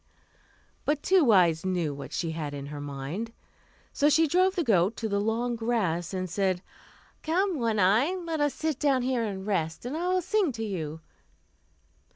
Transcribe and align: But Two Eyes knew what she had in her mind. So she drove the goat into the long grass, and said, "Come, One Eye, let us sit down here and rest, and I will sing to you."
But 0.83 1.03
Two 1.03 1.31
Eyes 1.31 1.63
knew 1.63 1.93
what 1.93 2.11
she 2.11 2.31
had 2.31 2.55
in 2.55 2.65
her 2.73 2.81
mind. 2.81 3.33
So 3.93 4.09
she 4.09 4.25
drove 4.25 4.55
the 4.55 4.63
goat 4.63 4.93
into 4.93 5.07
the 5.07 5.21
long 5.21 5.55
grass, 5.55 6.11
and 6.11 6.27
said, 6.27 6.63
"Come, 7.21 7.59
One 7.59 7.77
Eye, 7.79 8.15
let 8.15 8.39
us 8.41 8.55
sit 8.55 8.79
down 8.79 9.03
here 9.03 9.23
and 9.23 9.45
rest, 9.45 9.85
and 9.85 9.95
I 9.95 10.07
will 10.07 10.23
sing 10.23 10.51
to 10.53 10.63
you." 10.65 11.01